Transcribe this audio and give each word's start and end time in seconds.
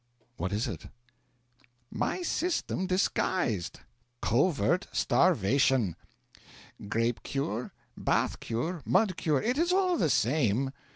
'What 0.37 0.51
is 0.51 0.67
it?' 0.67 0.87
'My 1.91 2.23
system 2.23 2.87
disguised 2.87 3.81
covert 4.19 4.87
starvation. 4.91 5.95
Grape 6.89 7.21
cure, 7.21 7.71
bath 7.95 8.39
cure, 8.39 8.81
mud 8.83 9.15
cure 9.15 9.43
it 9.43 9.59
is 9.59 9.71
all 9.71 9.97
the 9.99 10.09
same. 10.09 10.71